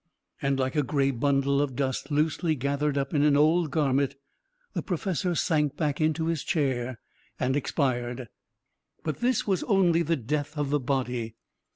[0.41, 4.15] And like a grey bundle of dust loosely gathered up in an old garment
[4.73, 6.99] the professor sank back into his chair
[7.39, 8.27] and expired.
[9.03, 11.35] But this was only the death of the body.